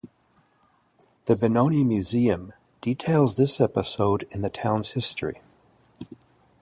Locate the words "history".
4.93-5.43